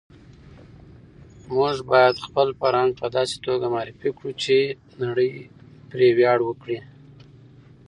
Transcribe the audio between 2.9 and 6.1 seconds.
په داسې توګه معرفي کړو چې نړۍ پرې